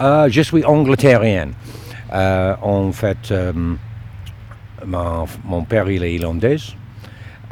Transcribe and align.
Euh, 0.00 0.28
je 0.30 0.40
suis 0.40 0.64
angleterrien. 0.64 1.50
Euh, 2.12 2.56
en 2.62 2.90
fait, 2.92 3.30
euh, 3.30 3.52
mon, 4.86 5.64
père 5.64 5.90
il 5.90 6.02
est 6.02 6.14
irlandais. 6.14 6.56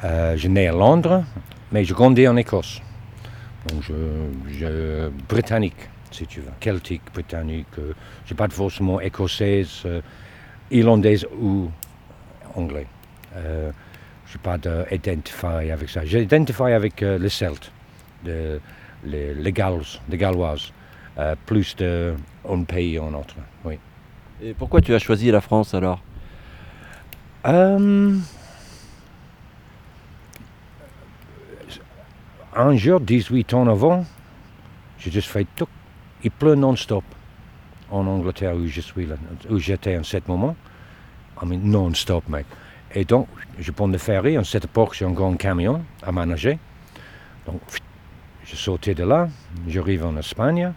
Euh, 0.04 0.36
je 0.36 0.48
né 0.48 0.68
à 0.68 0.72
Londres, 0.72 1.24
mais 1.72 1.84
je 1.84 1.92
grandis 1.92 2.26
en 2.26 2.36
Écosse. 2.36 2.80
Donc, 3.68 3.82
je, 3.82 3.92
je- 4.58 5.10
britannique, 5.28 5.90
si 6.10 6.26
tu 6.26 6.40
veux, 6.40 6.50
celtique, 6.62 7.02
britannique. 7.12 7.66
Euh, 7.78 7.92
je 8.24 8.32
pas 8.34 8.48
forcément 8.48 8.98
écossaise, 9.00 9.82
irlandaise 10.70 11.26
ou 11.38 11.70
anglais. 12.54 12.86
Je 13.34 14.36
n'ai 14.36 14.42
pas 14.42 14.56
d'identifier 14.58 15.70
avec 15.70 15.88
ça. 15.90 16.04
J'identifie 16.04 16.62
avec 16.62 17.00
les 17.02 17.28
Celtes, 17.28 17.70
de, 18.24 18.58
les, 19.04 19.34
les 19.34 19.52
Galles, 19.52 19.82
les 20.08 20.16
Galloises, 20.18 20.72
plus 21.46 21.76
d'un 21.76 22.62
pays 22.64 22.98
ou 22.98 23.04
un 23.04 23.14
autre. 23.14 23.34
Oui. 23.64 23.78
Et 24.40 24.54
pourquoi 24.54 24.80
tu 24.80 24.94
as 24.94 24.98
choisi 24.98 25.30
la 25.30 25.40
France 25.40 25.74
alors? 25.74 26.00
Euh, 27.46 28.16
un 32.54 32.76
jour, 32.76 33.00
18 33.00 33.54
ans 33.54 33.68
avant, 33.68 34.04
j'ai 34.98 35.10
juste 35.10 35.28
fait 35.28 35.46
tout. 35.56 35.68
Il 36.22 36.30
pleut 36.30 36.54
non-stop 36.54 37.04
en 37.90 38.06
Angleterre 38.06 38.54
où 38.54 38.66
je 38.66 38.80
suis 38.80 39.06
là, 39.06 39.16
où 39.48 39.58
j'étais 39.58 39.96
en 39.96 40.02
ce 40.02 40.18
moment. 40.26 40.56
I 41.40 41.46
mean, 41.46 41.60
non-stop, 41.62 42.28
mec. 42.28 42.46
Et 42.94 43.04
donc, 43.04 43.28
je 43.58 43.70
prends 43.70 43.86
le 43.86 43.98
ferry. 43.98 44.36
En 44.38 44.44
cette 44.44 44.64
époque, 44.64 44.94
j'ai 44.94 45.04
un 45.04 45.12
grand 45.12 45.36
camion 45.36 45.84
à 46.02 46.10
manager. 46.10 46.56
Donc, 47.46 47.60
je 48.44 48.56
sortais 48.56 48.94
de 48.94 49.04
là, 49.04 49.28
j'arrive 49.68 50.04
en 50.04 50.16
Espagne. 50.16 50.72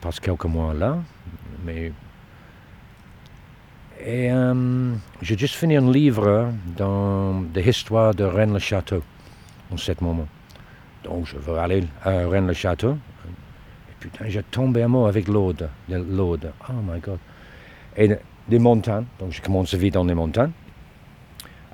Passe 0.00 0.18
quelques 0.20 0.46
mois 0.46 0.72
là, 0.74 0.98
mais 1.64 1.92
et 4.02 4.32
euh, 4.32 4.94
j'ai 5.20 5.36
juste 5.36 5.56
fini 5.56 5.76
un 5.76 5.92
livre 5.92 6.48
dans 6.74 7.44
l'histoire 7.54 8.14
de 8.14 8.24
Rennes-le-Château 8.24 9.02
en 9.70 9.76
ce 9.76 9.92
moment. 10.00 10.26
Donc 11.04 11.26
je 11.26 11.36
veux 11.36 11.58
aller 11.58 11.84
à 12.02 12.26
Rennes-le-Château. 12.26 12.92
Et 12.92 13.94
putain, 14.00 14.24
j'ai 14.28 14.42
tombé 14.42 14.82
amoureux 14.82 15.10
avec 15.10 15.28
l'Aude. 15.28 15.68
de 15.86 15.96
l'Aude. 15.96 16.50
Oh 16.70 16.72
my 16.82 16.98
God. 17.00 17.18
Et 17.94 18.08
de- 18.08 18.18
des 18.48 18.58
montagnes. 18.58 19.04
Donc 19.18 19.32
je 19.32 19.42
commence 19.42 19.74
à 19.74 19.76
vivre 19.76 19.92
dans 19.94 20.04
les 20.04 20.14
montagnes. 20.14 20.52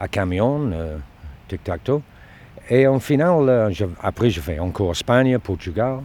À 0.01 0.09
camion, 0.09 0.69
euh, 0.73 0.99
tic-tac-toe. 1.47 2.03
Et 2.71 2.89
en 2.89 2.99
final, 2.99 3.73
après 4.03 4.31
je 4.31 4.41
fais 4.41 4.59
encore 4.59 4.91
Espagne, 4.91 5.39
Portugal, 5.39 6.01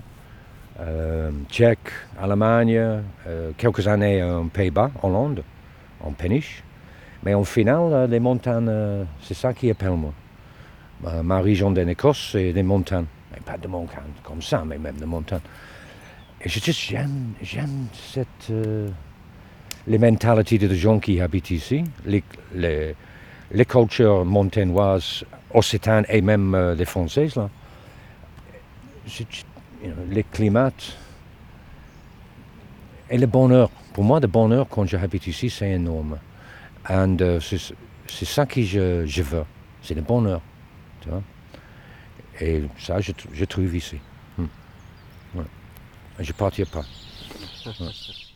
Tchèque, 1.50 1.92
Allemagne, 2.22 3.02
euh, 3.28 3.52
quelques 3.58 3.88
années 3.88 4.24
en 4.24 4.48
Pays-Bas, 4.48 4.92
Hollande 5.04 5.44
en 6.04 6.12
péniche. 6.12 6.64
Mais 7.24 7.34
au 7.34 7.44
final, 7.44 7.82
euh, 7.92 8.08
les 8.08 8.20
montagnes, 8.20 8.68
euh, 8.70 9.04
c'est 9.22 9.36
ça 9.36 9.54
qui 9.54 9.70
appelle 9.70 9.92
moi. 9.92 10.14
Ma, 11.24 11.40
région 11.40 11.72
d'Écosse, 11.72 12.30
c'est 12.32 12.54
des 12.54 12.64
montagnes. 12.64 13.06
Mais 13.32 13.40
pas 13.40 13.58
de 13.58 13.68
montagnes 13.68 14.14
comme 14.24 14.42
ça, 14.42 14.64
mais 14.66 14.78
même 14.78 14.96
des 14.96 15.06
montagnes. 15.06 15.42
Et 16.44 16.50
je 16.50 16.60
juste, 16.60 16.94
j'aime, 17.42 17.88
cette, 17.94 18.28
euh, 18.50 18.90
les 19.88 19.98
mentalités 19.98 20.58
des 20.58 20.76
gens 20.76 21.00
qui 21.00 21.22
habitent 21.22 21.52
ici, 21.52 21.84
les, 22.06 22.96
cultures 23.66 24.26
montagnoises, 24.26 25.24
occitanes 25.54 26.06
et 26.10 26.22
même 26.22 26.56
euh, 26.56 26.74
les 26.74 26.86
françaises, 26.86 27.36
là. 27.36 27.50
Les 30.10 30.24
climats 30.24 30.72
et 33.10 33.18
le 33.18 33.28
bonheur. 33.28 33.70
Pour 33.94 34.04
moi, 34.04 34.20
le 34.20 34.28
bonheur 34.28 34.68
quand 34.70 34.86
j'habite 34.86 35.28
ici, 35.28 35.50
c'est 35.50 35.72
énorme. 35.72 36.18
Euh, 36.90 37.40
c'est 37.40 38.26
ça 38.26 38.46
que 38.46 38.62
je, 38.62 39.06
je 39.06 39.22
veux. 39.22 39.44
C'est 39.84 39.94
le 39.94 40.02
bonheur. 40.02 40.42
Tu 41.02 41.10
vois? 41.10 41.24
Et 42.40 42.64
ça, 42.80 43.00
je, 43.02 43.12
je 43.34 43.46
trouve 43.46 43.76
ici. 43.76 43.98
Hmm. 44.38 44.46
Je 46.20 46.28
ne 46.28 46.34
partirai 46.34 46.70
pas. 46.70 46.86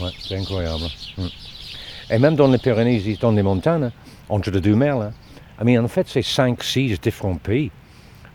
Ouais, 0.00 0.10
c'est 0.20 0.36
incroyable. 0.36 0.84
Hmm. 1.16 1.26
Et 2.10 2.18
même 2.18 2.36
dans 2.36 2.48
les 2.48 2.58
Pyrénées, 2.58 3.18
dans 3.20 3.32
les 3.32 3.42
montagnes, 3.42 3.90
entre 4.28 4.50
les 4.50 4.60
deux 4.60 4.74
mers, 4.76 4.98
là, 4.98 5.12
mean, 5.62 5.84
en 5.84 5.88
fait, 5.88 6.06
c'est 6.08 6.22
cinq, 6.22 6.62
six 6.62 6.98
différents 7.00 7.34
pays 7.36 7.70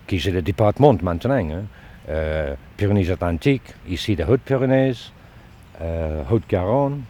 qui 0.08 0.20
sont 0.20 0.32
le 0.32 0.42
département 0.42 0.94
maintenant. 1.02 1.36
hein. 1.36 1.64
Euh, 2.10 2.56
Pyrénées-Atlantiques, 2.76 3.74
ici 3.88 4.16
les 4.16 4.26
Hautes-Pyrénées, 4.26 4.92
euh, 5.82 6.22
Haute-Garonne, 6.30 7.04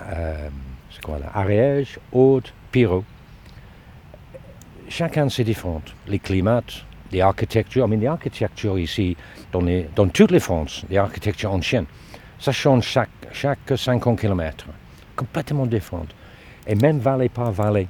euh, 0.00 0.48
c'est 0.90 1.02
quoi 1.02 1.18
là, 1.18 1.30
Ariège, 1.34 1.98
Aude, 2.12 2.48
Pyrrhus. 2.72 3.04
Chacun 4.88 5.28
c'est 5.28 5.44
différent. 5.44 5.82
Les 6.08 6.18
climats, 6.18 6.62
les 7.12 7.20
architectures, 7.20 7.86
les 7.88 8.06
architectures 8.06 8.78
ici, 8.78 9.16
dans, 9.52 9.60
les, 9.60 9.86
dans 9.94 10.08
toutes 10.08 10.30
les 10.30 10.40
France, 10.40 10.86
les 10.88 10.96
architectures 10.96 11.52
anciennes, 11.52 11.86
ça 12.38 12.52
change 12.52 12.84
chaque, 12.84 13.10
chaque 13.32 13.72
50 13.76 14.18
km. 14.20 14.66
Complètement 15.14 15.66
différentes. 15.66 16.14
Et 16.66 16.74
même 16.74 16.98
vallée 16.98 17.28
par 17.28 17.52
vallée. 17.52 17.88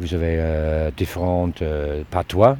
Vous 0.00 0.14
avez 0.14 0.36
euh, 0.38 0.90
différentes 0.96 1.62
euh, 1.62 2.02
patois, 2.10 2.56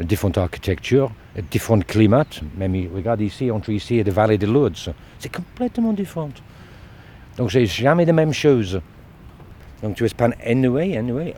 différentes 0.00 0.38
architectures, 0.38 1.10
différents 1.50 1.80
climats. 1.80 2.24
Même, 2.56 2.74
regarde 2.94 3.20
ici, 3.20 3.50
entre 3.50 3.70
ici 3.70 3.96
et 3.96 4.04
la 4.04 4.12
vallée 4.12 4.38
de 4.38 4.46
Lourdes. 4.46 4.76
C'est 5.18 5.32
complètement 5.34 5.92
différent. 5.92 6.30
Donc, 7.36 7.52
c'est 7.52 7.66
jamais 7.66 8.04
la 8.04 8.12
même 8.12 8.32
chose. 8.32 8.80
Donc, 9.82 9.96
tu 9.96 10.04
es 10.04 10.08
pas 10.10 10.30
anyway, 10.44 10.98
uh, 10.98 11.32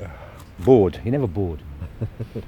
bored. 0.59 0.99
You 1.05 1.11
never 1.13 1.27
bored. 1.27 1.61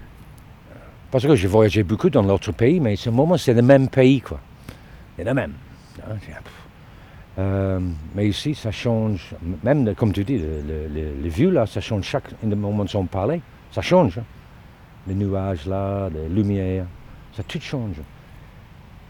Parce 1.10 1.24
que 1.24 1.36
j'ai 1.36 1.46
voyagé 1.46 1.82
beaucoup 1.84 2.10
dans 2.10 2.22
l'autre 2.22 2.50
pays, 2.52 2.80
mais 2.80 2.96
ce 2.96 3.10
moment, 3.10 3.36
c'est 3.36 3.54
le 3.54 3.62
même 3.62 3.88
pays, 3.88 4.20
quoi. 4.20 4.40
C'est 5.16 5.24
le 5.24 5.34
même. 5.34 5.52
Pff. 5.96 6.52
Euh, 7.38 7.80
mais 8.14 8.28
ici, 8.28 8.54
ça 8.54 8.70
change, 8.70 9.34
même 9.64 9.92
comme 9.96 10.12
tu 10.12 10.22
dis, 10.24 10.38
le, 10.38 10.60
le- 10.62 10.88
le- 10.88 11.14
les 11.22 11.28
vues 11.28 11.50
là, 11.50 11.66
ça 11.66 11.80
change 11.80 12.04
chaque 12.04 12.42
moment 12.42 12.84
de 12.84 12.88
son 12.88 13.06
parler. 13.06 13.40
Ça 13.72 13.82
change. 13.82 14.18
hein. 14.18 14.24
Les 15.08 15.14
nuages 15.14 15.66
là, 15.66 16.08
les 16.14 16.28
lumières, 16.28 16.86
ça 17.36 17.42
tout 17.42 17.60
change. 17.60 17.96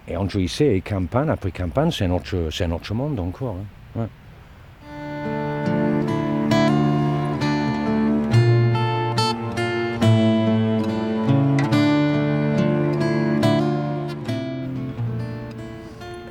Et 0.08 0.16
entre 0.16 0.36
ici 0.36 0.64
et 0.64 0.80
campagne, 0.80 1.28
après 1.28 1.50
campagne, 1.50 1.90
c'est 1.90 2.08
notre, 2.08 2.48
c'est 2.50 2.66
notre 2.66 2.94
monde 2.94 3.18
encore. 3.20 3.56
hein. 3.98 4.08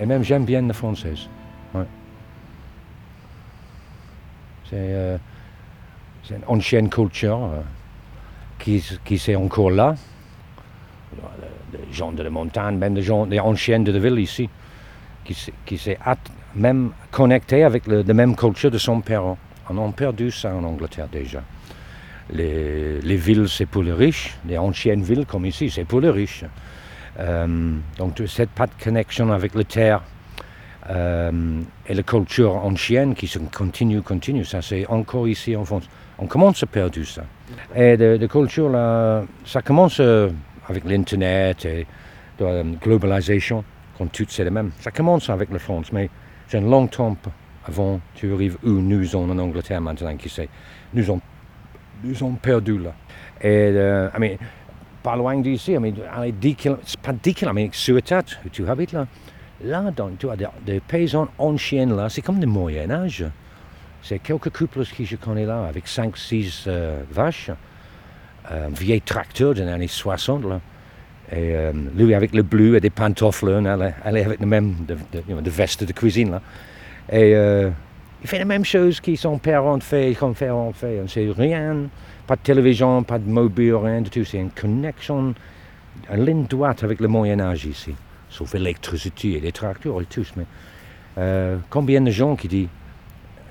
Et 0.04 0.06
même 0.06 0.22
j'aime 0.22 0.44
bien 0.44 0.62
la 0.62 0.74
française. 0.74 1.30
Euh, 4.74 5.18
c'est 6.24 6.36
une 6.36 6.44
ancienne 6.48 6.90
culture 6.90 7.40
euh, 7.42 7.62
qui, 8.60 8.84
qui 9.06 9.36
encore 9.36 9.70
là. 9.70 9.96
Les 11.72 11.94
gens 11.94 12.12
de 12.12 12.22
la 12.22 12.30
montagne, 12.30 12.78
même 12.78 12.96
les 12.96 13.02
gens, 13.02 13.26
les 13.26 13.40
anciens 13.40 13.80
de 13.80 13.92
la 13.94 14.00
ville 14.00 14.20
ici, 14.20 14.50
qui, 15.24 15.38
qui 15.66 15.78
s'est 15.78 15.98
même 16.56 16.92
connecté 17.10 17.64
avec 17.64 17.88
la 17.88 18.14
même 18.14 18.36
culture 18.36 18.72
de 18.72 18.78
son 18.78 19.00
père. 19.00 19.24
On 19.70 19.90
a 19.90 19.92
perdu 19.94 20.32
ça 20.32 20.54
en 20.54 20.66
Angleterre 20.66 21.08
déjà. 21.08 21.42
Les, 22.30 23.00
les 23.00 23.16
villes, 23.16 23.48
c'est 23.48 23.68
pour 23.68 23.84
les 23.84 23.94
riches. 23.94 24.36
Les 24.48 24.58
anciennes 24.58 25.04
villes 25.04 25.26
comme 25.26 25.46
ici, 25.46 25.70
c'est 25.70 25.86
pour 25.86 26.02
les 26.02 26.10
riches. 26.10 26.44
Euh, 27.20 27.76
donc 27.98 28.22
cette 28.28 28.50
pas 28.50 28.66
de 28.66 28.72
connexion 28.84 29.32
avec 29.32 29.54
la 29.54 29.64
terre 29.64 30.02
euh, 30.90 31.62
et 31.88 31.94
la 31.94 32.04
culture 32.04 32.56
ancienne 32.56 33.14
qui 33.14 33.28
se 33.28 33.40
continue, 33.40 34.02
continue, 34.02 34.44
ça 34.44 34.62
c'est 34.62 34.86
encore 34.88 35.28
ici 35.28 35.56
en 35.56 35.64
France. 35.64 35.88
On 36.18 36.26
commence 36.26 36.64
à 36.64 36.66
perdre 36.66 37.04
ça. 37.04 37.24
Et 37.76 37.98
de, 37.98 38.18
de 38.18 38.28
culture 38.28 38.70
là, 38.70 39.24
ça 39.46 39.62
commence 39.62 40.00
euh, 40.00 40.30
avec 40.68 40.86
l'internet 40.86 41.66
et 41.66 41.86
la 42.40 42.64
globalisation, 42.64 43.64
quand 43.98 44.12
tout 44.12 44.26
c'est 44.30 44.44
le 44.44 44.52
même. 44.52 44.72
Ça 44.80 44.92
commence 44.92 45.30
avec 45.30 45.52
la 45.52 45.60
France, 45.60 45.92
mais 45.92 46.10
c'est 46.48 46.58
un 46.58 46.62
long 46.62 46.88
temps 46.88 47.16
avant 47.66 48.02
tu 48.16 48.34
arrives 48.34 48.58
où 48.64 48.72
nous 48.72 49.06
sommes 49.06 49.32
en 49.32 49.42
Angleterre 49.42 49.82
maintenant, 49.82 50.16
qui 50.18 50.30
sait. 50.30 50.50
Nous 50.94 51.10
ont, 51.10 51.22
nous 52.04 52.38
perdu 52.42 52.80
là. 52.80 52.94
Et 53.42 53.70
I 53.70 54.20
mean, 54.20 54.38
pas 55.04 55.16
loin 55.16 55.38
d'ici, 55.40 55.76
allez, 55.76 56.32
10 56.32 56.56
km, 56.56 56.82
c'est 56.86 57.00
pas 57.00 57.14
10 57.14 57.34
km, 57.34 57.76
sur 57.76 58.02
tête 58.02 58.38
où 58.46 58.50
tu 58.50 58.68
habites 58.68 58.94
là, 58.94 59.06
là, 59.64 59.92
dans, 59.96 60.10
tu 60.18 60.26
vois, 60.26 60.36
des, 60.38 60.80
paysans 60.80 61.28
anciens 61.38 61.86
là, 61.88 62.10
c'est 62.10 62.22
comme 62.22 62.40
le 62.40 62.48
Moyen 62.48 62.90
Âge. 62.90 63.26
C'est 64.02 64.20
quelques 64.20 64.50
couples 64.50 64.84
qui 64.84 65.06
je 65.06 65.16
connais 65.16 65.46
là, 65.46 65.66
avec 65.66 65.86
5-6 65.86 66.64
euh, 66.68 67.02
vaches, 67.12 67.52
un 68.50 68.70
vieil 68.70 69.02
tracteur 69.02 69.54
des 69.54 69.62
années 69.62 69.88
60 69.88 70.46
là. 70.46 70.60
Et 71.32 71.56
euh, 71.56 71.72
lui 71.96 72.14
avec 72.14 72.34
le 72.34 72.44
bleu 72.44 72.76
et 72.76 72.82
des 72.82 72.90
pantoufles, 72.90 73.50
elle, 73.50 73.94
elle 74.04 74.18
est 74.18 74.26
avec 74.26 74.40
le 74.40 74.46
même 74.46 74.76
veste 75.46 75.84
de 75.86 75.94
cuisine 75.94 76.32
là. 76.32 76.42
Et 77.12 77.34
euh, 77.36 77.70
il 78.22 78.30
fait 78.30 78.40
la 78.40 78.46
même 78.46 78.64
chose 78.64 79.00
que 79.02 79.16
son 79.16 79.38
père 79.38 79.66
en 79.66 79.80
fait, 79.80 80.16
comme 80.16 80.34
père 80.34 80.56
en 80.56 80.72
fait. 80.72 81.02
C'est 81.08 81.30
rien, 81.36 81.90
pas 82.28 82.36
de 82.36 82.42
télévision, 82.42 83.04
pas 83.04 83.20
de 83.20 83.30
mobile, 83.30 83.76
rien 83.76 84.02
du 84.02 84.10
tout. 84.10 84.24
C'est 84.26 84.38
une 84.40 84.52
connexion, 84.52 85.34
une 86.12 86.26
ligne 86.26 86.46
droite 86.46 86.84
avec 86.84 87.00
le 87.00 87.08
Moyen 87.08 87.40
Âge 87.40 87.66
ici. 87.66 87.94
Sauf 88.30 88.54
l'électricité 88.54 89.34
et 89.34 89.40
les 89.40 89.52
tracteurs 89.52 90.02
et 90.02 90.06
tout. 90.06 90.26
Mais 90.36 90.46
euh, 91.18 91.58
combien 91.70 92.02
de 92.02 92.10
gens 92.12 92.36
qui 92.36 92.48
disent 92.48 92.68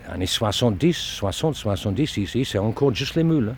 années 0.08 0.26
70, 0.26 0.92
60, 0.96 1.54
70 1.54 2.16
ici, 2.16 2.44
c'est 2.44 2.58
encore 2.58 2.94
juste 2.94 3.14
les 3.14 3.22
mules. 3.24 3.50
hein. 3.52 3.56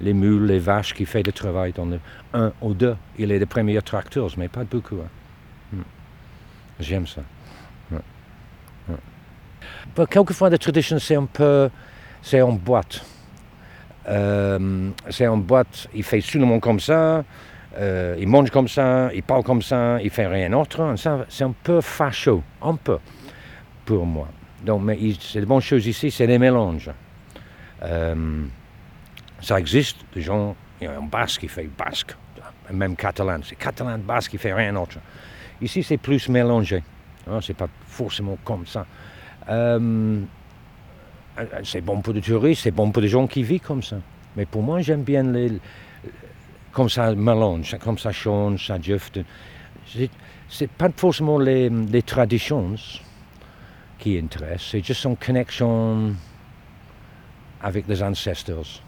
Les 0.00 0.12
mules, 0.12 0.44
les 0.46 0.58
vaches 0.58 0.92
qui 0.94 1.04
font 1.06 1.22
le 1.24 1.32
travail 1.32 1.72
dans 1.72 1.86
le 1.86 1.98
1 2.34 2.52
ou 2.60 2.74
2. 2.74 2.96
Il 3.18 3.32
est 3.32 3.38
les 3.38 3.46
premiers 3.46 3.80
tracteurs, 3.82 4.30
mais 4.36 4.48
pas 4.48 4.64
beaucoup. 4.64 4.96
hein. 4.96 5.08
Hmm. 5.72 5.82
J'aime 6.80 7.06
ça. 7.06 7.22
Ouais. 7.90 7.98
Ouais. 8.90 8.96
Bon, 9.94 10.04
quelquefois, 10.06 10.50
la 10.50 10.58
tradition, 10.58 10.98
c'est 10.98 11.16
un 11.16 11.24
peu. 11.24 11.70
C'est 12.22 12.42
en 12.42 12.52
boîte. 12.52 13.04
Euh, 14.08 14.90
c'est 15.10 15.26
en 15.26 15.36
boîte, 15.36 15.88
il 15.94 16.02
fait 16.02 16.20
seulement 16.20 16.60
comme 16.60 16.78
ça, 16.78 17.24
euh, 17.78 18.16
il 18.18 18.28
mange 18.28 18.50
comme 18.50 18.68
ça, 18.68 19.10
il 19.12 19.22
parle 19.22 19.42
comme 19.42 19.62
ça, 19.62 19.98
il 20.00 20.10
fait 20.10 20.26
rien 20.26 20.50
d'autre. 20.50 20.94
C'est 21.28 21.44
un 21.44 21.54
peu 21.62 21.80
facho, 21.80 22.42
un 22.62 22.76
peu, 22.76 22.98
pour 23.84 24.06
moi. 24.06 24.28
Donc, 24.64 24.82
mais 24.82 24.98
c'est 25.20 25.40
la 25.40 25.46
bonne 25.46 25.60
chose 25.60 25.86
ici, 25.86 26.10
c'est 26.10 26.26
les 26.26 26.38
mélanges. 26.38 26.90
Euh, 27.82 28.44
ça 29.40 29.58
existe, 29.58 29.98
des 30.14 30.22
gens, 30.22 30.54
il 30.80 30.84
y 30.84 30.86
a 30.86 30.96
un 30.96 31.02
basque 31.02 31.40
qui 31.40 31.48
fait 31.48 31.68
basque, 31.76 32.14
même 32.72 32.96
catalan, 32.96 33.40
c'est 33.42 33.56
catalan, 33.56 33.98
basque 33.98 34.30
qui 34.32 34.38
fait 34.38 34.54
rien 34.54 34.72
d'autre. 34.72 34.98
Ici, 35.60 35.82
c'est 35.82 35.98
plus 35.98 36.28
mélangé, 36.28 36.82
hein, 37.28 37.40
c'est 37.42 37.56
pas 37.56 37.68
forcément 37.86 38.38
comme 38.44 38.66
ça. 38.66 38.86
C'est 41.64 41.80
bon 41.80 42.00
pour 42.00 42.14
les 42.14 42.22
touristes, 42.22 42.62
c'est 42.62 42.70
bon 42.70 42.90
pour 42.90 43.02
les 43.02 43.08
gens 43.08 43.26
qui 43.26 43.42
vivent 43.42 43.60
comme 43.60 43.82
ça. 43.82 43.96
Mais 44.36 44.46
pour 44.46 44.62
moi, 44.62 44.80
j'aime 44.80 45.02
bien 45.02 45.24
comme 46.72 46.88
ça 46.88 47.14
mélange, 47.14 47.76
comme 47.78 47.98
ça 47.98 48.12
change, 48.12 48.66
ça 48.66 48.80
gifte. 48.80 49.20
C'est 50.48 50.70
pas 50.70 50.90
forcément 50.94 51.38
les, 51.38 51.68
les 51.68 52.02
traditions 52.02 52.74
qui 53.98 54.18
intéressent, 54.18 54.68
c'est 54.72 54.84
juste 54.84 55.04
une 55.04 55.16
connexion 55.16 56.14
avec 57.62 57.88
les 57.88 58.02
ancêtres 58.02 58.82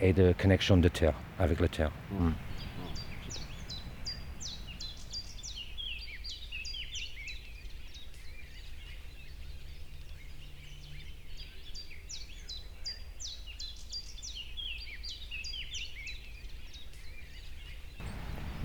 et 0.00 0.12
de 0.12 0.32
connexion 0.40 0.76
de 0.76 0.88
terre, 0.88 1.14
avec 1.38 1.60
la 1.60 1.68
terre. 1.68 1.90
Mm. 2.12 2.30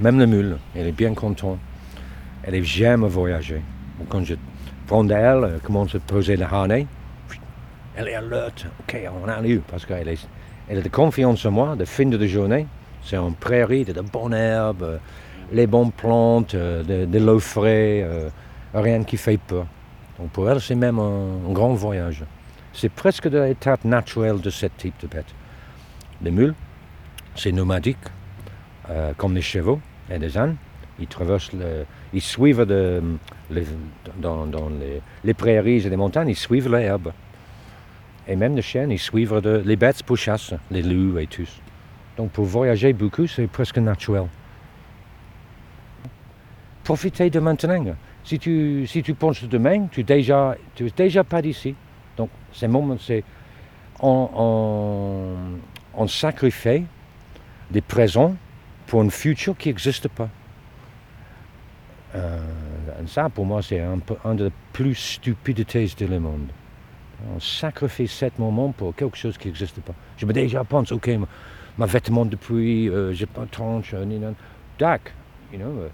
Même 0.03 0.19
la 0.19 0.25
mule, 0.25 0.57
elle 0.75 0.87
est 0.87 0.91
bien 0.91 1.13
contente. 1.13 1.59
Elle 2.43 2.55
est 2.55 2.63
jamais 2.65 3.07
voyager. 3.07 3.61
Quand 4.09 4.21
je 4.21 4.35
prends 4.85 5.05
d'elle, 5.05 5.49
elle 5.53 5.59
commence 5.61 5.95
à 5.95 5.99
poser 5.99 6.35
le 6.35 6.43
harnais. 6.43 6.87
Elle 7.95 8.09
est 8.09 8.15
alerte. 8.15 8.65
OK, 8.81 8.97
on 9.23 9.29
arrive 9.29 9.61
parce 9.61 9.85
qu'elle 9.85 10.09
est, 10.09 10.27
elle 10.67 10.79
a 10.79 10.89
confiance 10.89 11.45
en 11.45 11.51
moi. 11.51 11.77
De 11.77 11.85
fin 11.85 12.05
de 12.05 12.17
la 12.17 12.27
journée, 12.27 12.67
c'est 13.01 13.15
en 13.15 13.31
prairie, 13.31 13.85
de, 13.85 13.93
bonnes 14.01 14.33
herbes, 14.33 14.83
euh, 14.83 14.97
les 15.53 15.67
bonnes 15.67 15.93
plantes, 15.93 16.53
euh, 16.53 16.83
de, 16.83 17.19
l'eau 17.19 17.39
euh, 17.55 18.29
rien 18.73 19.05
qui 19.05 19.15
fait 19.15 19.37
peur. 19.37 19.67
Donc 20.19 20.31
pour 20.31 20.49
elle, 20.49 20.59
c'est 20.59 20.75
même 20.75 20.99
un, 20.99 21.53
grand 21.53 21.75
voyage. 21.75 22.25
C'est 22.73 22.91
presque 22.91 23.29
de 23.29 23.39
l'étape 23.39 23.85
naturelle 23.85 24.41
de 24.41 24.49
ce 24.49 24.65
type 24.65 24.95
de 25.01 25.07
bête. 25.07 25.33
Les 26.21 26.31
mules, 26.31 26.55
c'est 27.35 27.53
nomadique, 27.53 27.95
euh, 28.89 29.13
comme 29.15 29.33
les 29.33 29.41
chevaux 29.41 29.79
et 30.09 30.17
les 30.19 30.37
ânes. 30.37 30.55
Ils 30.99 31.07
traversent 31.07 31.51
ils 32.13 32.21
suivent 32.21 32.61
les- 33.49 33.65
dans, 34.17 34.45
les, 35.23 35.33
prairies 35.33 35.85
et 35.85 35.89
les 35.89 35.95
montagnes, 35.95 36.29
ils 36.29 36.35
suivent 36.35 36.71
l'herbe. 36.71 37.11
Et 38.27 38.35
même 38.35 38.55
les 38.55 38.61
chiens, 38.61 38.87
ils 38.89 38.99
suivent 38.99 39.41
les 39.65 39.75
bêtes 39.75 40.03
pour 40.03 40.17
chasse, 40.17 40.53
les 40.69 40.83
loups 40.83 41.17
et 41.17 41.27
tout. 41.27 41.47
Donc 42.15 42.31
pour 42.31 42.45
voyager 42.45 42.93
beaucoup, 42.93 43.27
c'est 43.27 43.47
presque 43.47 43.79
naturel. 43.79 44.27
Profitez 46.83 47.29
de 47.29 47.39
maintenant. 47.39 47.95
Si 48.23 48.39
tu, 48.39 48.85
si 48.87 49.01
tu 49.03 49.13
penses 49.13 49.43
demain, 49.43 49.87
tu 49.91 50.03
déjà, 50.03 50.55
tu 50.75 50.85
es 50.85 50.91
déjà 50.95 51.23
pas 51.23 51.41
d'ici. 51.41 51.75
Donc 52.15 52.29
c'est 52.53 52.67
moment, 52.67 52.97
c'est 52.99 53.23
on, 53.99 54.29
on, 54.35 55.35
on 55.95 56.07
sacrifie 56.07 56.85
des 57.71 57.81
présents 57.81 58.35
pour 58.87 59.01
un 59.01 59.09
futur 59.09 59.57
qui 59.57 59.69
n'existe 59.69 60.07
pas. 60.07 60.29
Euh, 62.15 62.39
ça, 63.07 63.29
pour 63.29 63.45
moi, 63.45 63.61
c'est 63.61 63.79
un 63.79 64.35
des 64.35 64.51
plus 64.71 64.95
stupidités 64.95 65.87
de 65.97 66.05
le 66.05 66.19
monde. 66.19 66.47
On 67.35 67.39
sacrifie 67.39 68.07
ce 68.07 68.25
moment 68.37 68.71
pour 68.71 68.95
quelque 68.95 69.17
chose 69.17 69.37
qui 69.37 69.47
n'existe 69.47 69.79
pas. 69.81 69.93
Je 70.17 70.25
me 70.25 70.33
déjà 70.33 70.63
pense, 70.63 70.91
ok, 70.91 71.07
ma, 71.07 71.27
ma 71.77 71.85
vêtement 71.85 72.25
de 72.25 72.35
pluie, 72.35 72.89
euh, 72.89 73.13
j'ai 73.13 73.25
pas 73.25 73.45
de 73.45 73.49
tranche, 73.49 73.93
euh. 73.93 74.31
Dac, 74.77 75.13
you 75.51 75.59
know, 75.59 75.67
euh, 75.67 75.89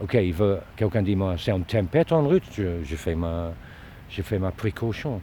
ok, 0.00 0.14
il 0.14 0.32
veut, 0.32 0.58
quelqu'un 0.76 1.02
dit, 1.02 1.16
moi, 1.16 1.36
c'est 1.38 1.52
une 1.52 1.64
tempête 1.64 2.12
en 2.12 2.22
route, 2.24 2.42
je, 2.52 2.84
je 2.84 2.96
fais 2.96 3.14
ma, 3.14 3.52
je 4.10 4.22
fais 4.22 4.38
ma 4.38 4.50
précaution. 4.50 5.20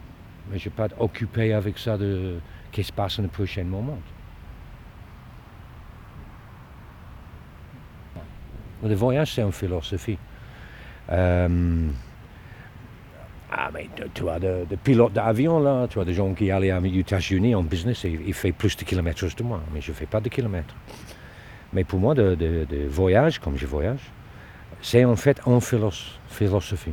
Mais 0.50 0.58
je 0.58 0.68
ne 0.68 0.74
vais 0.74 0.88
pas 0.88 0.94
occupé 0.98 1.52
avec 1.52 1.78
ça 1.78 1.96
de 1.96 2.36
ce 2.66 2.76
qui 2.76 2.84
se 2.84 2.92
passe 2.92 3.16
dans 3.16 3.22
le 3.22 3.28
prochain 3.28 3.64
moment. 3.64 3.98
Le 8.84 8.94
voyage, 8.94 9.32
c'est 9.34 9.42
une 9.42 9.52
philosophie. 9.52 10.18
Euh, 11.10 11.88
ah, 13.50 13.70
mais 13.72 13.88
tu- 14.14 14.28
as 14.28 14.38
des 14.38 14.64
de 14.68 14.76
pilotes 14.76 15.12
d'avion, 15.12 15.58
là, 15.60 15.86
tu 15.88 15.98
as 16.00 16.04
des 16.04 16.14
gens 16.14 16.32
qui 16.34 16.50
allaient 16.50 16.72
aux 16.72 16.84
États-Unis 16.84 17.54
en 17.54 17.62
business, 17.62 18.04
ils 18.04 18.32
font 18.34 18.52
plus 18.52 18.76
de 18.76 18.84
kilomètres 18.84 19.34
que 19.34 19.42
moi, 19.42 19.60
mais 19.72 19.80
je 19.80 19.90
ne 19.90 19.96
fais 19.96 20.06
pas 20.06 20.20
de 20.20 20.28
kilomètres. 20.28 20.74
Mais 21.72 21.84
pour 21.84 21.98
moi, 21.98 22.14
de, 22.14 22.36
voyage, 22.88 23.38
comme 23.38 23.56
je 23.56 23.66
voyage, 23.66 24.00
c'est 24.80 25.04
en 25.04 25.16
fait 25.16 25.40
une 25.46 25.60
philos- 25.60 26.18
philosophie. 26.28 26.92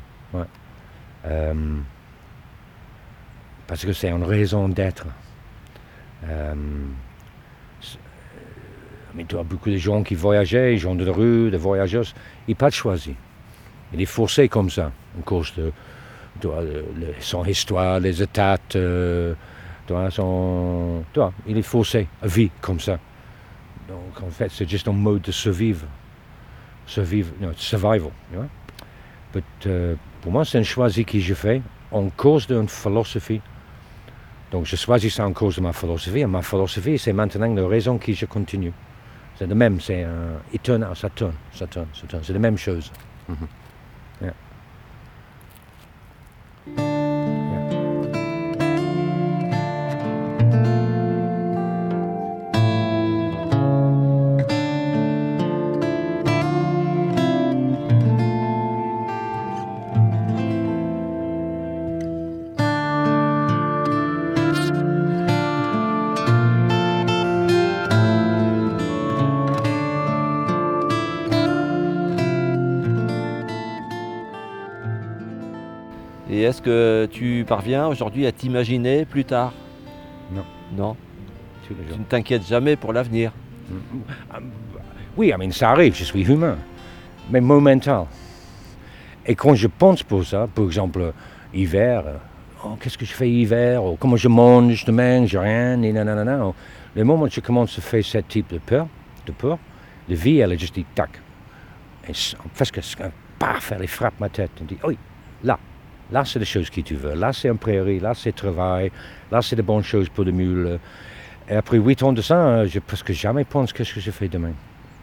Euh, 1.26 1.54
parce 3.68 3.86
que 3.86 3.94
c'est 3.94 4.10
une 4.10 4.24
raison 4.24 4.68
d'être. 4.70 5.06
Euh, 6.26 6.54
mais 9.16 9.26
tu 9.26 9.38
as 9.38 9.44
beaucoup 9.44 9.70
de 9.70 9.78
gens 9.78 10.04
qui 10.04 10.16
voyageaient, 10.16 10.78
gens 10.78 10.96
de 10.96 11.10
rue, 11.10 11.52
de 11.52 11.58
voyageurs, 11.58 12.06
ils 12.48 12.56
pas 12.56 12.70
choisi. 12.70 13.16
Il 13.94 14.02
est 14.02 14.06
forcé 14.06 14.48
comme 14.48 14.70
ça, 14.70 14.92
à 15.20 15.22
cause 15.24 15.54
de, 15.56 15.72
le- 16.44 17.14
son 17.20 17.44
histoire, 17.46 18.00
les 18.00 18.22
états, 18.22 18.58
euh, 18.76 19.34
son, 20.10 21.04
il 21.48 21.58
est 21.58 21.62
forcé 21.62 22.08
à 22.22 22.28
vivre 22.28 22.54
comme 22.62 22.80
ça. 22.80 23.00
Donc 23.88 24.24
en 24.26 24.30
fait, 24.30 24.50
c'est 24.52 24.70
juste 24.70 24.88
un 24.88 24.94
mode 24.94 25.22
de 25.24 25.32
survivre. 25.32 25.86
Survivre, 26.86 27.32
non, 27.42 27.52
survival. 27.56 28.12
But, 29.34 29.44
euh, 29.66 29.96
pour 30.22 30.32
moi, 30.32 30.46
c'est 30.46 30.58
un 30.60 30.64
choisi 30.64 31.06
que 31.06 31.20
je 31.20 31.34
fais 31.34 31.62
en 31.92 32.10
cause 32.10 32.48
d'une 32.48 32.68
philosophie. 32.70 33.42
Donc 34.52 34.66
je 34.66 34.76
choisis 34.76 35.16
ça 35.16 35.26
en 35.26 35.34
cause 35.34 35.56
de 35.58 35.62
ma 35.62 35.74
philosophie. 35.74 36.20
Et 36.20 36.26
ma 36.26 36.42
philosophie, 36.42 36.98
c'est 36.98 37.14
maintenant 37.14 37.54
la 37.54 37.68
raison 37.68 37.98
que 37.98 38.14
je 38.14 38.26
continue. 38.26 38.74
C'est 39.42 39.48
le 39.48 39.56
même, 39.56 39.82
c'est 39.82 40.04
un 40.04 40.40
éternel, 40.54 40.90
ça 40.94 41.10
tourne, 41.10 41.34
ça 41.52 41.66
tourne, 41.66 41.88
ça 41.96 42.06
tourne. 42.06 42.22
C'est 42.24 42.34
la 42.34 42.38
même 42.38 42.60
chose. 42.60 42.92
Mhm. 43.28 43.36
Yeah. 44.22 44.34
Est-ce 76.52 76.62
que 76.62 77.08
tu 77.12 77.46
parviens 77.48 77.88
aujourd'hui 77.88 78.26
à 78.28 78.32
t'imaginer 78.34 79.06
plus 79.06 79.24
tard? 79.24 79.54
Non. 80.34 80.44
Non? 80.78 80.96
Tu 81.66 81.74
ne 81.74 82.04
t'inquiètes 82.04 82.46
jamais 82.46 82.76
pour 82.76 82.92
l'avenir? 82.92 83.32
Oui, 85.16 85.28
I 85.30 85.36
mean, 85.38 85.52
ça 85.52 85.72
arrive, 85.72 85.96
je 85.96 86.04
suis 86.04 86.24
humain, 86.30 86.58
mais 87.30 87.40
momentan. 87.40 88.08
Et 89.26 89.34
quand 89.36 89.56
je 89.56 89.68
pense 89.68 90.04
pour 90.04 90.26
ça, 90.26 90.48
par 90.54 90.66
exemple, 90.66 91.14
hiver, 91.54 92.04
euh, 92.06 92.18
oh, 92.66 92.76
qu'est-ce 92.82 92.98
que 92.98 93.06
je 93.06 93.14
fais 93.14 93.30
hiver, 93.30 93.84
ou 93.86 93.96
comment 93.96 94.18
je 94.18 94.28
mange 94.28 94.84
demain, 94.84 95.26
j'ai 95.26 95.38
rien, 95.40 95.82
et 95.82 95.94
nanana. 95.94 96.48
ou 96.48 96.54
Le 96.96 97.04
moment 97.06 97.24
où 97.24 97.30
je 97.30 97.40
commence 97.40 97.78
à 97.78 97.82
faire 97.82 98.04
ce 98.04 98.18
type 98.18 98.52
de 98.52 98.58
peur, 98.58 98.88
de 99.26 99.32
peur, 99.32 99.58
la 100.10 100.16
vie, 100.16 100.40
elle 100.40 100.52
est 100.52 100.58
juste 100.58 100.76
dit 100.76 100.86
tac. 100.96 101.12
Et 102.08 102.12
s- 102.12 102.36
parce 102.58 102.72
que 102.72 102.82
c'est 102.82 103.02
un 103.02 103.12
paf, 103.40 103.72
elle 103.72 103.88
frappe 103.88 104.20
ma 104.20 104.28
tête. 104.28 104.52
Elle 104.60 104.66
dit, 104.68 104.78
oui, 104.86 104.98
là, 105.44 105.58
là 106.12 106.26
c'est 106.26 106.40
des 106.40 106.46
choses 106.46 106.70
que 106.70 106.82
tu 106.82 106.96
veux, 106.96 107.14
là 107.14 107.34
c'est 107.34 107.50
un 107.50 107.56
prairie, 107.56 108.00
là 108.00 108.14
c'est 108.14 108.36
travail, 108.36 108.92
là 109.32 109.42
c'est 109.42 109.56
de 109.56 109.62
bonnes 109.62 109.84
choses 109.84 110.10
pour 110.10 110.24
les 110.24 110.32
mules. 110.32 110.80
Et 111.50 111.56
après 111.56 111.78
huit 111.78 112.02
ans 112.04 112.14
de 112.14 112.22
ça, 112.22 112.36
euh, 112.36 112.68
je 112.68 112.80
presque 112.80 113.12
jamais 113.12 113.44
pense 113.44 113.74
qu'est-ce 113.74 113.94
que 113.94 114.00
je 114.00 114.12
fais 114.12 114.28
demain. 114.28 114.54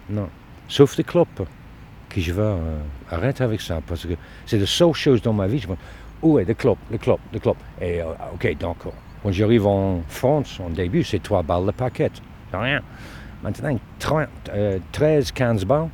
Non. 0.08 0.28
Sauf 0.68 0.96
des 0.96 1.04
clopes. 1.04 1.46
Que 2.08 2.20
je 2.22 2.32
veux 2.32 2.42
euh, 2.42 2.78
arrêter 3.10 3.44
avec 3.44 3.60
ça. 3.60 3.80
Parce 3.86 4.06
que 4.06 4.14
c'est 4.46 4.58
la 4.58 4.64
seule 4.64 4.94
chose 4.94 5.20
dans 5.20 5.34
ma 5.34 5.46
vie. 5.46 5.58
Je 5.58 5.68
me 5.68 5.76
où 6.22 6.38
est 6.38 6.44
le 6.44 6.54
clope, 6.54 6.78
le 6.90 6.98
clope, 6.98 7.20
le 7.32 7.38
clope. 7.38 7.58
Et 7.80 8.00
euh, 8.00 8.06
ok, 8.34 8.56
d'accord. 8.58 8.94
Quand 9.22 9.32
j'arrive 9.32 9.66
en 9.66 10.02
France, 10.08 10.60
en 10.60 10.70
début, 10.70 11.04
c'est 11.04 11.22
3 11.22 11.42
balles 11.42 11.66
le 11.66 11.72
paquet. 11.72 12.10
Rien. 12.52 12.80
Maintenant, 13.42 13.78
30, 13.98 14.28
euh, 14.50 14.78
13, 14.92 15.32
15 15.32 15.64
balles. 15.64 15.88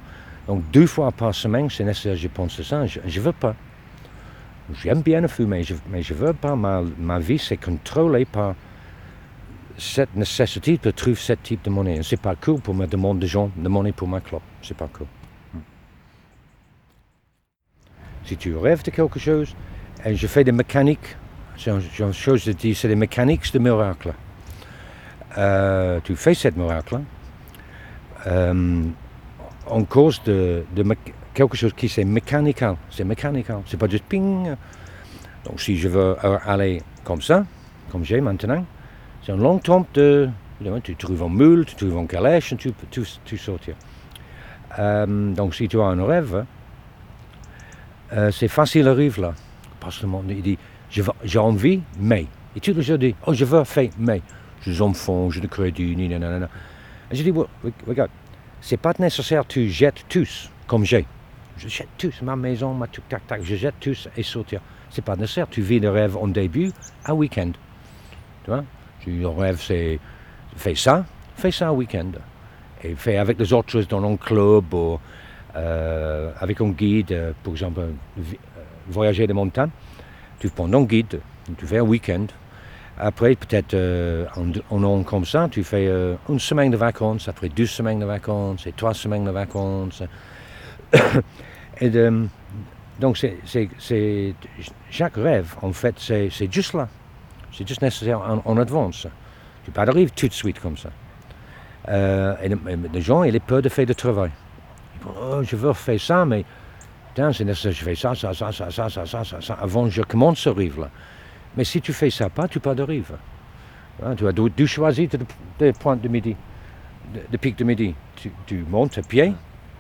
Donc 0.47 0.63
deux 0.73 0.87
fois 0.87 1.11
par 1.11 1.35
semaine, 1.35 1.69
c'est 1.71 1.85
nécessaire, 1.85 2.17
je 2.17 2.29
pense 2.29 2.59
à 2.61 2.63
ça. 2.63 2.87
Je 2.87 3.01
ne 3.01 3.21
veux 3.21 3.33
pas. 3.33 3.55
J'aime 4.73 5.03
bien 5.03 5.21
le 5.21 5.29
je- 5.29 5.75
mais 5.91 6.03
je 6.03 6.15
veux 6.15 6.33
pas. 6.33 6.57
Ma, 6.57 7.19
vie, 7.19 7.39
c'est 7.39 7.59
contrôlé 7.59 8.25
par 8.25 8.55
cette 9.77 10.15
nécessité 10.17 10.79
de 10.83 10.91
trouver 10.91 11.17
ce 11.17 11.35
type 11.35 11.63
de 11.65 11.71
monnaie. 11.71 12.01
C'est 12.03 12.21
pas 12.21 12.35
cool 12.37 12.61
pour 12.61 12.75
me 12.75 12.87
demander 12.87 13.21
de 13.21 13.27
gens 13.27 13.51
de 13.57 13.69
monnaie 13.69 13.93
pour 13.93 14.09
ma 14.09 14.21
clope. 14.21 14.43
C'est 14.63 14.77
pas 14.77 14.89
cool. 14.89 15.07
Hmm. 15.53 15.59
Si 18.25 18.37
tu 18.37 18.57
rêves 18.57 18.83
de 18.83 18.91
quelque 18.91 19.19
chose, 19.19 19.55
et 20.05 20.15
je 20.15 20.27
fais 20.27 20.45
des 20.45 20.53
mécaniques, 20.53 21.17
c'est 21.59 21.71
une, 21.71 22.13
chose 22.13 22.45
de 22.47 22.53
dire, 22.53 22.75
c'est 22.77 22.89
des 22.89 22.97
mécaniques 22.97 23.53
de 23.53 23.59
miracle. 23.59 24.15
Euh, 25.37 26.01
tu 26.05 26.17
fais 26.17 26.35
cette 26.35 26.57
miracle 26.57 27.01
euh, 28.27 28.83
en 29.67 29.85
cause 29.85 30.23
de, 30.25 30.65
quelque 31.35 31.57
chose 31.57 31.73
qui 31.75 31.89
c'est 31.89 32.05
mécanical. 32.05 32.77
C'est 32.91 33.05
mécanical. 33.05 33.61
C'est 33.67 33.77
pas 33.77 33.89
juste 33.89 34.05
ping. 34.05 34.55
Donc 35.45 35.61
si 35.61 35.77
je 35.77 35.89
veux 35.89 36.17
euh, 36.25 36.39
aller 36.47 36.81
comme 37.03 37.21
ça, 37.21 37.45
comme 37.91 38.05
j'ai 38.05 38.21
maintenant, 38.21 38.65
c'est 39.23 39.33
un 39.33 39.37
long 39.37 39.59
temps 39.59 39.87
de. 39.95 40.31
Tu 40.83 40.97
trouves 40.97 41.23
un 41.25 41.29
moule, 41.29 41.67
tu 41.67 41.75
trouves 41.75 41.99
un 41.99 42.07
calèche, 42.07 42.55
tu 42.57 42.71
peux 42.73 42.87
tout, 42.91 43.05
tout 43.25 43.37
sortir. 43.37 43.75
Euh, 44.79 45.35
donc 45.35 45.55
si 45.55 45.69
tu 45.69 45.79
as 45.81 45.85
un 45.85 46.05
rêve, 46.05 46.47
euh, 48.13 48.31
c'est 48.31 48.49
facile 48.49 48.89
vivre 48.91 49.21
là. 49.21 49.35
Parce 49.81 49.99
que 49.99 50.03
le 50.03 50.09
monde 50.09 50.27
il 50.31 50.41
dit 50.41 50.59
je 50.91 51.03
j'ai 51.25 51.39
envie, 51.39 51.81
mais. 51.99 52.27
Et 52.57 52.61
tu 52.61 52.73
le 52.73 52.99
dis 52.99 53.15
oh, 53.27 53.35
je 53.35 53.45
veux 53.45 53.65
faire, 53.65 53.91
mais. 53.99 54.23
J'ai 54.63 54.71
des 54.71 54.81
enfants, 54.81 55.29
j'ai 55.29 55.41
des 55.41 55.49
crédits, 55.49 55.95
ni, 55.97 56.09
ni. 56.09 56.15
Et 56.15 57.17
je 57.17 57.23
dis 57.23 57.31
well, 57.31 57.47
re- 57.65 57.73
regarde, 57.87 58.11
c'est 58.61 58.79
pas 58.79 58.95
nécessaire 58.99 59.45
tu 59.47 59.69
jettes 59.69 60.05
tous 60.09 60.49
comme 60.67 60.85
j'ai. 60.85 61.05
Je 61.57 61.69
jette 61.69 61.89
tous, 61.99 62.23
ma 62.23 62.37
maison, 62.37 62.75
ma 62.75 62.87
tout, 62.87 63.03
tac, 63.09 63.27
tac, 63.27 63.43
je 63.43 63.55
jette 63.55 63.75
tous 63.81 64.09
et 64.17 64.23
sortir. 64.23 64.61
C'est 64.91 65.05
pas 65.05 65.17
nécessaire, 65.17 65.49
tu 65.49 65.63
vis 65.63 65.81
le 65.81 65.91
rêve 65.91 66.17
en 66.17 66.29
début, 66.29 66.73
à 67.05 67.15
week-end. 67.15 67.53
Tu 68.45 68.51
vois 68.51 68.65
Le 69.07 69.29
rêve, 69.29 69.61
c'est 69.61 69.99
fais 70.57 70.75
ça, 70.75 71.05
fais 71.37 71.51
ça 71.51 71.69
un 71.69 71.73
week-end. 71.73 72.13
Et 72.83 72.95
fais 72.95 73.17
avec 73.17 73.39
les 73.39 73.53
autres 73.53 73.81
dans 73.83 74.05
un 74.05 74.17
club 74.17 74.75
ou 74.75 74.99
euh, 75.57 76.33
avec 76.39 76.61
un 76.61 76.71
guide, 76.71 77.13
euh, 77.13 77.33
par 77.43 77.53
exemple, 77.53 77.81
euh, 77.81 78.23
voyager 78.89 79.27
des 79.27 79.33
montagnes. 79.33 79.71
Tu 80.39 80.49
prends 80.51 80.73
un 80.73 80.83
guide, 80.83 81.21
tu 81.57 81.67
fais 81.67 81.79
un 81.79 81.83
week-end. 81.83 82.27
Après, 82.99 83.35
peut-être 83.35 83.75
euh, 83.75 84.27
en, 84.37 84.53
en 84.71 84.85
an 84.85 85.03
comme 85.03 85.25
ça, 85.25 85.49
tu 85.51 85.65
fais 85.65 85.87
euh, 85.89 86.15
une 86.29 86.39
semaine 86.39 86.71
de 86.71 86.77
vacances, 86.77 87.29
après 87.29 87.49
deux 87.49 87.67
semaines 87.67 87.99
de 88.01 88.05
vacances, 88.05 88.67
et 88.67 88.73
trois 88.73 88.95
semaines 88.95 89.25
de 89.25 89.31
vacances. 89.31 90.03
de- 91.81 92.29
donc, 92.99 93.21
chaque 94.91 95.17
rêve, 95.17 95.55
en 95.63 95.73
fait, 95.73 95.97
c'est, 95.99 96.53
juste 96.53 96.75
là. 96.75 96.89
C'est 97.53 97.67
juste 97.67 97.83
nécessaire 97.83 98.21
en, 98.45 98.57
avance. 98.57 99.07
Tu 99.65 99.71
pas 99.71 99.83
arriver 99.83 100.11
tout 100.15 100.29
de 100.29 100.33
suite 100.33 100.61
comme 100.61 100.77
ça. 100.77 100.91
Euh, 101.89 102.35
les 102.93 103.01
gens, 103.01 103.25
ils 103.25 103.37
ont 103.37 103.41
peur 103.41 103.63
de 103.63 103.69
faire 103.69 103.87
du 103.87 103.95
travail. 103.95 104.31
Oh, 105.07 105.43
je 105.43 105.57
veux 105.57 105.73
faire 105.73 106.01
ça, 106.01 106.25
mais 106.25 106.45
c'est 107.15 107.45
nécessaire, 107.45 107.73
je 107.73 107.85
fais 107.85 107.95
ça, 107.95 108.15
ça, 108.15 108.33
ça, 108.33 108.51
ça, 108.53 108.71
ça, 108.71 108.89
ça, 108.89 109.07
ça, 109.07 109.25
ça, 109.25 109.41
ça, 109.41 109.55
avant 109.61 109.85
que 109.85 109.91
je 109.91 110.03
commence 110.03 110.47
à 110.47 110.51
arriver 110.51 110.81
là. 110.81 110.91
Mais 111.57 111.65
si 111.65 111.81
tu 111.81 111.93
fais 111.93 112.11
ça 112.11 112.29
pas, 112.31 112.49
tu 112.49 112.59
pas 112.59 112.75
d'arrive. 112.75 113.13
Hein, 114.03 114.15
tu 114.17 114.27
as 114.27 114.33
dû, 114.33 114.67
choisir 114.67 115.09
de, 115.11 115.19
de 115.59 115.73
pointe 115.73 116.01
de 116.01 116.09
midi, 116.09 116.35
de, 117.13 117.21
de 117.31 117.37
pic 117.37 117.57
de 117.57 117.65
midi? 117.65 117.95
Tu 118.47 118.65
montes 118.69 118.99
à 118.99 119.03
pied 119.03 119.35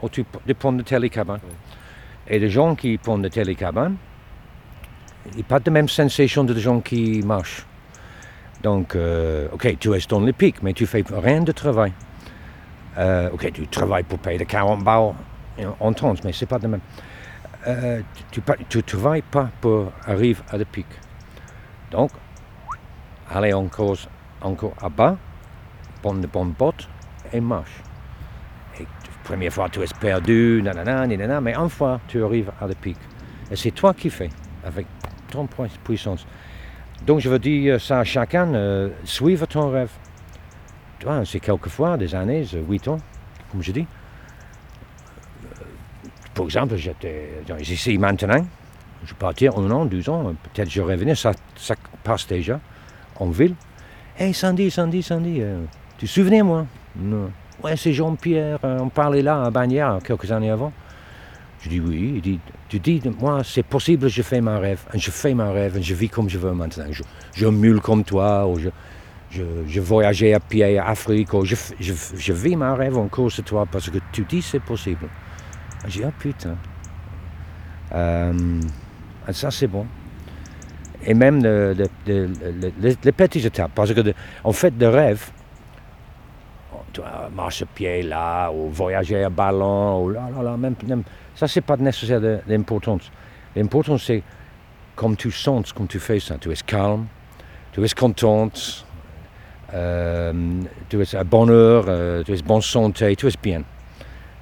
tu 0.08 0.25
prends 0.58 0.73
de 0.73 0.82
télécabane. 0.82 1.40
Et 2.26 2.38
les 2.38 2.49
gens 2.49 2.75
qui 2.75 2.96
prennent 2.99 3.23
de 3.23 3.28
télécabane, 3.28 3.96
ils 5.32 5.38
n'ont 5.38 5.42
pas 5.44 5.61
de 5.61 5.70
même 5.70 5.88
sensation 5.88 6.46
que 6.46 6.52
les 6.52 6.61
gens 6.61 6.80
qui 6.80 7.23
marchent. 7.23 7.66
Donc, 8.62 8.96
euh, 8.96 9.49
ok, 9.52 9.78
tu 9.78 9.94
es 9.94 9.99
dans 10.08 10.20
le 10.20 10.32
pic, 10.32 10.62
mais 10.62 10.73
tu 10.73 10.87
fais 10.87 11.04
rien 11.12 11.42
de 11.42 11.52
travail. 11.52 11.92
Euh, 12.96 13.30
ok, 13.32 13.52
tu 13.52 13.66
travailles 13.66 14.04
pour 14.04 14.18
payer 14.18 14.38
de 14.38 14.44
40 14.44 14.82
balles 14.82 15.12
en 15.80 15.92
temps, 15.92 16.14
mais 16.25 16.32
c'est 16.32 16.46
pas 16.46 16.58
de 16.58 16.66
même. 16.66 16.80
Euh, 17.66 18.00
tu 18.30 18.40
ne 18.40 18.82
travailles 18.82 19.23
pas 19.23 19.50
pour 19.61 19.92
arriver 20.06 20.40
à 20.50 20.56
le 20.56 20.64
pic. 20.64 20.87
Donc, 21.90 22.11
allez 23.30 23.52
encore, 23.52 23.96
encore 24.40 24.75
à 24.80 24.88
bas, 24.88 25.16
prends 26.02 26.14
de 26.14 26.26
bonnes 26.26 26.52
bottes 26.52 26.88
et 27.32 27.40
marche. 27.40 27.82
Première 29.25 29.52
fois, 29.52 29.69
tu 29.71 29.81
es 29.81 29.87
perdu, 29.99 30.61
nanana, 30.62 31.07
nanana, 31.07 31.40
mais 31.40 31.54
une 31.54 31.69
fois, 31.71 32.00
tu 32.09 32.23
arrives 32.23 32.52
à 32.61 32.66
le 32.66 32.75
pic. 32.75 32.97
Et 33.50 33.57
c'est 33.57 33.71
toi 33.71 33.95
qui 33.95 34.11
fais, 34.11 34.28
avec 34.64 34.87
ton 35.31 35.47
pui- 35.47 35.71
puissance. 35.83 36.26
Donc, 37.07 37.21
je 37.21 37.28
veux 37.28 37.38
dire 37.38 37.81
ça 37.81 38.00
à 38.00 38.04
chacun, 38.04 38.52
euh, 38.54 38.90
suivre 39.04 39.47
ton 39.47 39.71
rêve. 39.71 39.90
Tu 40.99 41.07
vois, 41.07 41.25
c'est 41.25 41.40
quelquefois 41.40 41.97
des 41.97 42.14
années, 42.14 42.45
euh, 42.54 42.62
huit 42.69 42.87
ans, 42.87 42.99
comme 43.50 43.62
je 43.62 43.73
dis. 43.73 43.87
Euh, 45.45 45.64
Par 46.35 46.45
exemple, 46.45 46.76
j'étais 46.76 47.31
ici 47.61 47.97
maintenant, 47.99 48.45
je 49.07 49.14
partir 49.14 49.57
un 49.59 49.71
an, 49.71 49.85
deux 49.87 50.09
ans, 50.11 50.35
peut-être 50.52 50.71
je 50.71 50.83
revenir, 50.83 51.16
ça, 51.16 51.33
ça 51.57 51.75
passe 52.02 52.26
déjà, 52.26 52.61
en 53.16 53.31
ville. 53.31 53.54
Hé 54.19 54.33
Sandy, 54.33 54.71
Sandy, 54.71 55.02
Sandy, 55.02 55.38
euh, 55.40 55.64
tu 55.99 56.07
te 56.07 56.11
souvenais 56.11 56.43
moi? 56.43 56.66
Non. 56.97 57.31
Ouais, 57.64 57.78
c'est 57.78 57.94
Jean-Pierre, 57.94 58.59
euh, 58.62 58.78
on 58.78 58.90
parlait 58.90 59.23
là 59.23 59.42
à 59.42 59.50
Bagnères 59.50 59.99
quelques 60.04 60.30
années 60.30 60.50
avant. 60.50 60.71
Je 61.62 61.71
dis 61.71 61.80
oui, 61.80 62.12
il 62.16 62.21
dit, 62.21 62.38
tu 62.68 62.78
dis, 62.78 63.00
moi 63.18 63.40
c'est 63.42 63.62
possible, 63.62 64.06
je 64.09 64.21
fais 64.21 64.42
mon 64.42 64.61
rêve, 64.61 64.83
et 64.92 64.99
je 64.99 65.11
fais 65.11 65.33
mon 65.33 65.50
rêve, 65.50 65.78
et 65.78 65.83
je 65.83 65.94
vis 65.94 66.11
comme 66.11 66.28
je 66.28 66.37
veux 66.37 66.52
maintenant. 66.52 66.85
Je, 67.33 67.47
mule 67.47 67.80
comme 67.80 68.04
toi, 68.04 68.47
ou 68.47 68.59
je, 68.59 69.80
voyageais 69.80 70.35
à 70.35 70.40
pied 70.40 70.78
à 70.78 70.88
Afrique, 70.88 71.33
ou 71.33 71.42
je, 71.47 72.33
vis 72.35 72.54
mon 72.54 72.75
rêve 72.75 72.99
en 72.99 73.09
cause 73.09 73.37
de 73.38 73.42
toi 73.42 73.64
parce 73.64 73.88
que 73.88 73.97
tu 74.12 74.25
dis 74.25 74.42
c'est 74.42 74.61
possible. 74.61 75.09
J'ai 75.88 76.00
dit, 76.00 76.06
ah 76.06 76.12
putain. 76.18 76.56
Euh, 77.94 78.61
ça 79.33 79.50
c'est 79.50 79.68
bon. 79.68 79.87
Et 81.06 81.14
même 81.14 81.42
le, 81.42 81.73
le- 81.73 81.88
le- 82.06 82.26
le- 82.26 82.73
le- 82.78 82.97
les 83.02 83.12
petites 83.12 83.47
étapes, 83.47 83.71
parce 83.75 83.94
que 83.94 84.12
en 84.44 84.52
fait, 84.52 84.76
de 84.76 84.85
rêve, 84.85 85.30
tu 86.94 87.00
vois, 87.00 87.28
marche 87.34 87.62
à 87.62 87.66
pied 87.66 88.02
là, 88.02 88.50
ou 88.50 88.70
voyager 88.70 89.22
à 89.24 89.28
ballon, 89.28 90.02
ou 90.04 90.10
là, 90.10 90.28
là, 90.34 90.42
là, 90.42 90.56
même, 90.56 90.74
même- 90.86 91.02
ça 91.34 91.46
c'est 91.48 91.60
pas 91.60 91.76
nécessaire 91.76 92.20
d'importance. 92.46 93.10
L'important 93.54 93.98
c'est 93.98 94.22
comme 94.96 95.16
tu 95.16 95.30
sens, 95.30 95.72
comme 95.72 95.88
tu 95.88 95.98
fais 95.98 96.20
ça. 96.20 96.36
Tu 96.38 96.50
es 96.50 96.56
calme, 96.64 97.06
tu 97.72 97.84
es 97.84 97.88
contente, 97.88 98.86
euh, 99.74 100.32
tu 100.88 101.02
es 101.02 101.16
à 101.16 101.24
bonne 101.24 101.50
heure, 101.50 101.84
euh, 101.88 102.22
tu 102.22 102.32
es 102.32 102.42
bonne 102.42 102.62
santé, 102.62 103.16
tu 103.16 103.26
es 103.26 103.32
bien. 103.42 103.62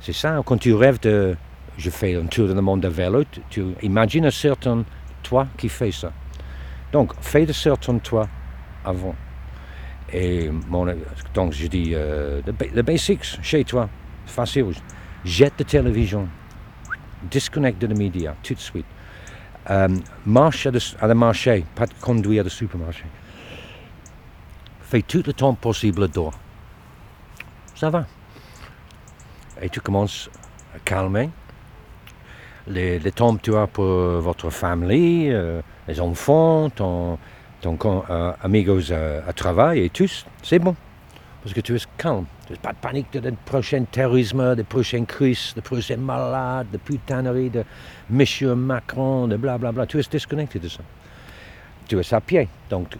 C'est 0.01 0.13
ça, 0.13 0.41
quand 0.45 0.59
tu 0.59 0.75
rêves 0.75 1.01
de, 1.01 1.37
je 1.79 1.89
fais 1.91 2.15
un 2.17 2.27
tour 2.27 2.49
dans 2.49 2.55
le 2.55 2.61
monde 2.61 2.81
de 2.81 2.89
vélo, 2.89 3.25
tu, 3.25 3.41
tu 3.49 3.65
imagines 3.83 4.27
un 4.27 4.31
certain 4.31 4.85
toi 5.23 5.47
qui 5.57 5.69
fait 5.69 5.93
ça. 5.93 6.13
Donc, 6.93 7.13
fais 7.21 7.47
de 7.47 7.53
certain 7.53 7.99
toi 7.99 8.29
avant. 8.85 9.15
Et 10.13 10.51
mon, 10.69 10.87
donc, 11.35 11.53
je 11.53 11.67
dis, 11.67 11.93
euh, 11.95 12.43
le, 12.47 12.53
le 12.75 12.83
basics 12.83 13.39
chez 13.43 13.65
toi, 13.65 13.89
facile. 14.27 14.67
Jette 15.25 15.55
la 15.61 15.65
télévision, 15.65 16.29
disconnecte 17.31 17.81
de 17.81 17.95
médias 17.95 18.35
tout 18.43 18.55
de 18.55 18.59
suite. 18.59 18.87
Euh, 19.71 19.89
marche 20.27 20.67
à, 20.67 20.71
de- 20.73 21.07
le 21.07 21.15
marché, 21.15 21.65
pas 21.75 21.87
de 21.87 21.95
conduire 22.01 22.43
de 22.45 22.49
supermarché. 22.49 23.05
Fais 24.81 25.03
tout 25.03 25.23
le 25.25 25.33
temps 25.33 25.55
possible 25.55 26.09
dehors. 26.09 26.35
Ça 27.77 27.89
va. 27.89 28.05
Et 29.63 29.69
tu 29.71 29.81
commences 29.81 30.29
à 30.75 30.79
calmer. 30.81 31.31
Les 32.67 32.99
temps 33.13 33.37
que 33.37 33.43
tu 33.43 33.55
as 33.57 33.67
pour 33.67 33.85
votre 34.21 34.51
famille, 34.51 35.31
euh, 35.31 35.63
les 35.89 36.01
enfants, 36.01 36.69
ton, 36.71 37.19
con- 37.77 38.05
euh, 38.11 38.33
amigos 38.43 38.93
à, 38.93 39.29
à 39.29 39.33
travail 39.33 39.81
et 39.85 39.91
tous, 39.91 40.27
c'est 40.43 40.59
bon. 40.59 40.75
Parce 41.43 41.55
que 41.55 41.61
tu 41.61 41.75
es 41.75 41.79
calme. 41.99 42.25
Tu 42.47 42.53
n'as 42.53 42.59
pas 42.61 42.71
de 42.73 42.77
panique 42.77 43.13
de, 43.13 43.19
de 43.21 43.35
prochain 43.45 43.83
terrorisme, 43.91 44.55
de 44.55 44.63
prochaine 44.63 45.07
crise, 45.07 45.53
de 45.57 45.61
prochain 45.61 45.97
malade, 45.97 46.69
de 46.73 46.79
putanerie, 46.79 47.51
de 47.51 47.65
Monsieur 48.11 48.55
Macron, 48.55 49.27
de 49.27 49.37
blablabla. 49.37 49.87
Tu 49.87 49.99
es 49.99 50.03
disconnecté 50.09 50.61
de 50.61 50.69
ça. 50.69 50.81
Tu 51.89 51.99
es 51.99 52.15
à 52.15 52.21
pied. 52.21 52.49
Donc, 52.71 52.95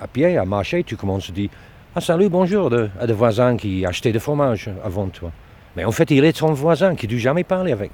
à 0.00 0.06
pied, 0.06 0.36
à 0.36 0.44
marcher, 0.44 0.84
tu 0.84 0.94
commences 0.96 1.30
à 1.30 1.32
dire 1.32 1.48
Ah, 1.94 2.02
salut, 2.02 2.28
bonjour 2.28 2.70
à 3.00 3.06
des 3.06 3.14
voisins 3.14 3.56
qui 3.56 3.86
achetaient 3.86 4.12
du 4.12 4.20
fromage 4.20 4.68
avant 4.84 5.08
toi. 5.08 5.32
Mais 5.74 5.84
en 5.84 5.92
fait, 5.92 6.10
il 6.10 6.22
est 6.24 6.38
ton 6.38 6.52
voisin 6.52 6.94
qui 6.94 7.08
tu 7.08 7.18
jamais 7.18 7.44
parlé 7.44 7.72
avec. 7.72 7.90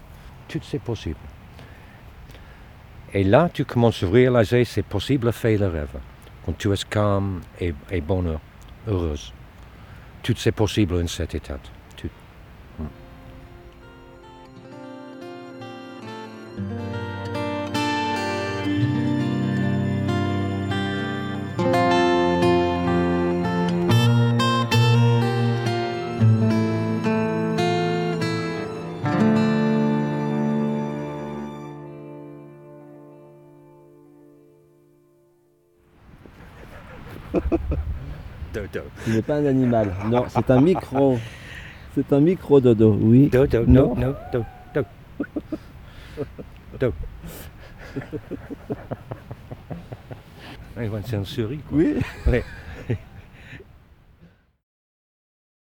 Tout 0.48 0.60
c'est 0.62 0.80
possible. 0.82 1.16
Et 3.14 3.22
là, 3.22 3.48
tu 3.52 3.64
commences 3.64 4.02
à 4.02 4.08
réaliser 4.08 4.64
c'est 4.64 4.82
possible 4.84 5.26
de 5.26 5.30
faire 5.30 5.60
le 5.60 5.68
rêve. 5.68 5.96
Quand 6.44 6.58
tu 6.58 6.72
es 6.72 6.84
calme 6.88 7.40
et, 7.60 8.00
bonheur, 8.00 8.40
heureuse. 8.88 9.32
Tout 10.22 10.34
c'est 10.36 10.52
possible 10.52 10.94
en 10.96 11.06
cet 11.06 11.34
état. 11.34 11.58
Dodo. 38.72 38.86
Ce 39.04 39.10
n'est 39.10 39.22
pas 39.22 39.36
un 39.36 39.46
animal. 39.46 39.92
Non, 40.08 40.24
c'est 40.28 40.50
un 40.50 40.60
micro. 40.60 41.18
C'est 41.94 42.12
un 42.12 42.20
micro 42.20 42.60
dodo, 42.60 42.96
oui. 43.00 43.28
Dodo, 43.28 43.64
Non. 43.66 43.94
no, 43.94 44.06
no, 44.06 44.14
do, 44.32 44.44
do. 44.74 44.82
Do. 46.80 46.92
Ouais, 50.76 50.88
ouais, 50.88 51.00
c'est 51.04 51.16
une 51.16 51.24
quoi. 51.24 51.78
Oui. 51.78 51.96
Ouais. 52.26 52.44